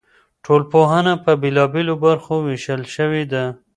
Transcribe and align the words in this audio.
ټولنپوهنه 0.45 1.13
په 1.23 1.31
بېلابېلو 1.41 1.93
برخو 2.05 2.35
ویشل 2.47 2.81
شوې 2.95 3.23
ده. 3.31 3.43